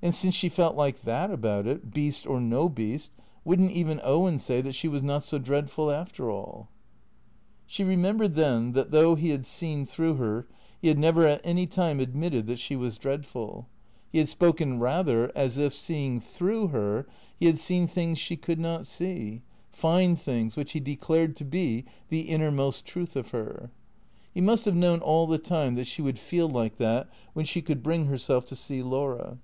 And 0.00 0.14
since 0.14 0.36
she 0.36 0.48
felt 0.48 0.76
like 0.76 1.02
that 1.02 1.28
about 1.32 1.66
it, 1.66 1.92
beast 1.92 2.24
or 2.24 2.40
no 2.40 2.68
beast, 2.68 3.10
would 3.44 3.60
n't 3.60 3.72
even 3.72 4.00
Owen 4.04 4.38
say 4.38 4.60
that 4.60 4.76
she 4.76 4.86
was 4.86 5.02
not 5.02 5.24
so 5.24 5.38
dreadful 5.38 5.90
after 5.90 6.30
all? 6.30 6.68
She 7.66 7.82
remembered 7.82 8.36
then 8.36 8.74
that, 8.74 8.92
though 8.92 9.16
he 9.16 9.30
had 9.30 9.44
seen 9.44 9.86
through 9.86 10.14
her, 10.14 10.46
he 10.80 10.86
had 10.86 11.00
never 11.00 11.26
at 11.26 11.40
any 11.42 11.66
time 11.66 11.98
admitted 11.98 12.46
that 12.46 12.60
she 12.60 12.76
was 12.76 12.96
dreadful. 12.96 13.66
He 14.12 14.24
388 14.24 14.24
THE 14.24 14.24
CREATORS 14.24 14.28
had 14.28 14.28
spoken 14.28 14.78
rather 15.28 15.32
as 15.36 15.58
if, 15.58 15.74
seeing 15.74 16.20
through 16.20 16.68
her, 16.68 17.08
he 17.36 17.46
had 17.46 17.58
seen 17.58 17.88
things 17.88 18.20
she 18.20 18.36
could 18.36 18.60
not 18.60 18.86
see, 18.86 19.42
fine 19.68 20.14
things 20.14 20.54
which 20.54 20.70
he 20.74 20.80
declared 20.80 21.34
to 21.38 21.44
be 21.44 21.84
the 22.08 22.20
inner 22.20 22.52
most 22.52 22.86
truth 22.86 23.16
of 23.16 23.30
her. 23.30 23.72
He 24.32 24.40
must 24.40 24.64
have 24.64 24.76
known 24.76 25.00
all 25.00 25.26
the 25.26 25.38
time 25.38 25.74
that 25.74 25.88
she 25.88 26.02
would 26.02 26.20
feel 26.20 26.48
like 26.48 26.76
that 26.76 27.08
when 27.32 27.44
she 27.44 27.60
could 27.60 27.82
bring 27.82 28.04
herself 28.06 28.46
to 28.46 28.54
see 28.54 28.80
Laura. 28.80 29.38